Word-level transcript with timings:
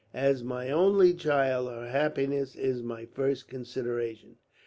"As 0.15 0.43
my 0.43 0.71
only 0.71 1.13
child, 1.13 1.67
her 1.69 1.87
happiness 1.89 2.55
is 2.55 2.81
my 2.81 3.05
first 3.05 3.47
consideration. 3.47 4.37